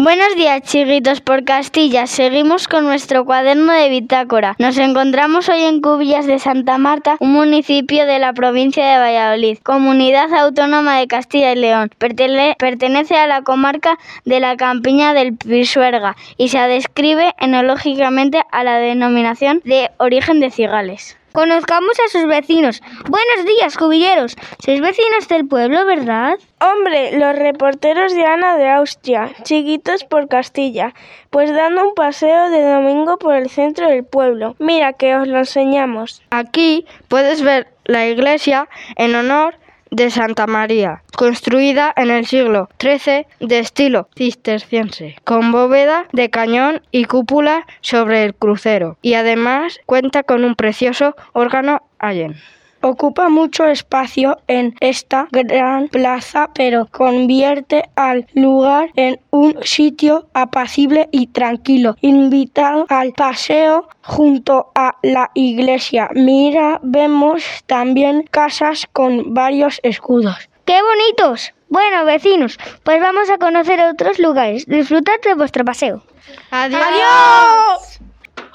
[0.00, 2.06] Buenos días, chiquitos por Castilla.
[2.06, 4.54] Seguimos con nuestro cuaderno de bitácora.
[4.60, 9.58] Nos encontramos hoy en Cubillas de Santa Marta, un municipio de la provincia de Valladolid,
[9.64, 11.90] comunidad autónoma de Castilla y León.
[11.98, 18.78] pertenece a la comarca de la Campiña del Pisuerga y se describe enológicamente a la
[18.78, 21.16] denominación de origen de cigales.
[21.38, 22.82] Conozcamos a sus vecinos.
[23.08, 24.34] Buenos días, cubilleros.
[24.58, 26.36] Sois vecinos del pueblo, ¿verdad?
[26.60, 30.94] Hombre, los reporteros de Ana de Austria, chiquitos por Castilla,
[31.30, 34.56] pues dando un paseo de domingo por el centro del pueblo.
[34.58, 36.22] Mira que os lo enseñamos.
[36.30, 39.54] Aquí puedes ver la iglesia en honor
[39.90, 46.82] de Santa María, construida en el siglo XIII de estilo cisterciense, con bóveda de cañón
[46.90, 52.36] y cúpula sobre el crucero, y además cuenta con un precioso órgano allen.
[52.88, 61.06] Ocupa mucho espacio en esta gran plaza, pero convierte al lugar en un sitio apacible
[61.12, 66.08] y tranquilo, invitado al paseo junto a la iglesia.
[66.14, 70.48] Mira, vemos también casas con varios escudos.
[70.64, 71.52] ¡Qué bonitos!
[71.68, 74.64] Bueno, vecinos, pues vamos a conocer otros lugares.
[74.64, 76.02] Disfrutad de vuestro paseo.
[76.50, 76.82] ¡Adiós!
[76.82, 77.97] ¡Adiós!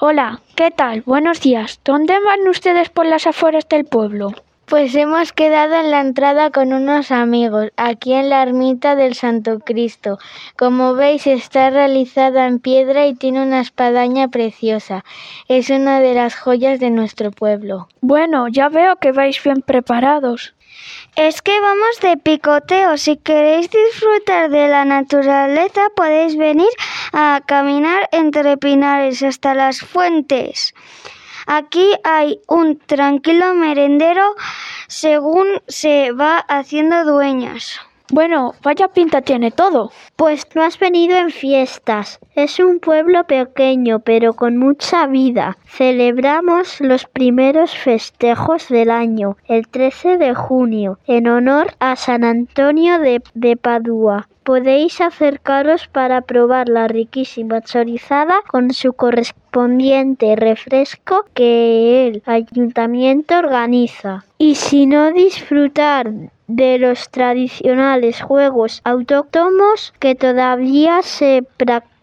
[0.00, 1.02] Hola, ¿qué tal?
[1.02, 1.78] Buenos días.
[1.84, 4.32] ¿Dónde van ustedes por las afueras del pueblo?
[4.66, 9.60] Pues hemos quedado en la entrada con unos amigos, aquí en la ermita del Santo
[9.60, 10.18] Cristo.
[10.56, 15.04] Como veis, está realizada en piedra y tiene una espadaña preciosa.
[15.46, 17.86] Es una de las joyas de nuestro pueblo.
[18.00, 20.54] Bueno, ya veo que vais bien preparados.
[21.14, 22.96] Es que vamos de picoteo.
[22.96, 26.68] Si queréis disfrutar de la naturaleza, podéis venir
[27.14, 30.74] a caminar entre pinares hasta las fuentes.
[31.46, 34.34] Aquí hay un tranquilo merendero
[34.88, 37.80] según se va haciendo dueñas.
[38.14, 39.90] Bueno, vaya pinta tiene todo.
[40.14, 42.20] Pues tú has venido en fiestas.
[42.36, 45.58] Es un pueblo pequeño, pero con mucha vida.
[45.66, 53.00] Celebramos los primeros festejos del año, el 13 de junio, en honor a San Antonio
[53.00, 54.28] de, de Padua.
[54.44, 64.24] Podéis acercaros para probar la riquísima chorizada con su correspondiente refresco que el ayuntamiento organiza.
[64.38, 66.12] Y si no disfrutar
[66.46, 71.93] de los tradicionales juegos autóctonos que todavía se practican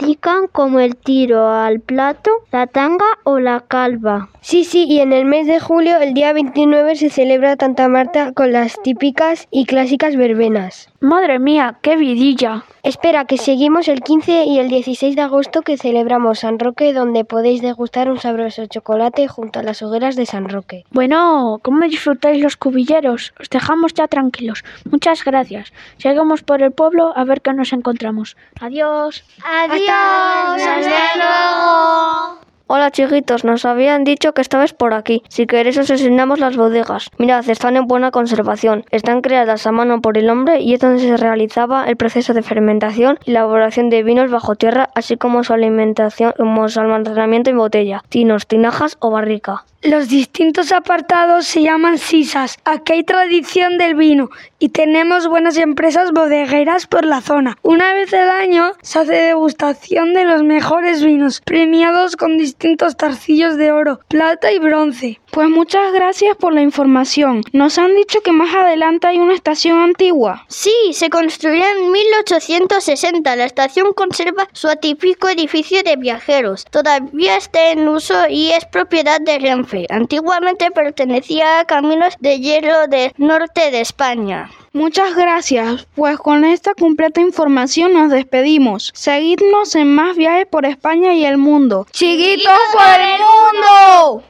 [0.52, 4.30] como el tiro al plato, la tanga o la calva.
[4.42, 8.32] Sí, sí, y en el mes de julio, el día 29, se celebra Santa Marta
[8.34, 10.90] con las típicas y clásicas verbenas.
[11.00, 12.64] Madre mía, qué vidilla.
[12.84, 17.24] Espera, que seguimos el 15 y el 16 de agosto que celebramos San Roque, donde
[17.24, 20.86] podéis degustar un sabroso chocolate junto a las hogueras de San Roque.
[20.90, 23.34] Bueno, ¿cómo disfrutáis los cubilleros?
[23.40, 24.64] Os dejamos ya tranquilos.
[24.90, 25.72] Muchas gracias.
[25.98, 28.36] Seguimos por el pueblo a ver qué nos encontramos.
[28.60, 29.24] Adiós.
[29.44, 29.91] Adiós.
[29.92, 32.40] Hasta luego.
[32.68, 35.24] Hola chiquitos, nos habían dicho que estabais por aquí.
[35.28, 37.10] Si queréis os enseñamos las bodegas.
[37.18, 38.86] Mirad, están en buena conservación.
[38.92, 42.44] Están creadas a mano por el hombre y es donde se realizaba el proceso de
[42.44, 47.58] fermentación y elaboración de vinos bajo tierra, así como su alimentación, como su almacenamiento en
[47.58, 49.66] botella, tinos, tinajas o barrica.
[49.84, 52.60] Los distintos apartados se llaman sisas.
[52.66, 57.58] Aquí hay tradición del vino y tenemos buenas empresas bodegueras por la zona.
[57.64, 63.58] Una vez al año se hace degustación de los mejores vinos, premiados con distintos tarcillos
[63.58, 65.20] de oro, plata y bronce.
[65.32, 67.42] Pues muchas gracias por la información.
[67.52, 70.46] Nos han dicho que más adelante hay una estación antigua.
[70.48, 73.36] Sí, se construyó en 1860.
[73.36, 76.66] La estación conserva su atípico edificio de viajeros.
[76.70, 79.71] Todavía está en uso y es propiedad de Renfe.
[79.90, 84.50] Antiguamente pertenecía a Caminos de Hielo del norte de España.
[84.74, 88.92] Muchas gracias, pues con esta completa información nos despedimos.
[88.94, 91.86] Seguidnos en más viajes por España y el mundo.
[91.92, 94.24] ¡Chiquitos por el mundo!